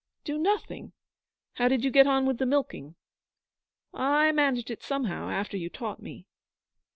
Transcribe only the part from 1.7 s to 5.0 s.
you get on with the milking?' 'I managed it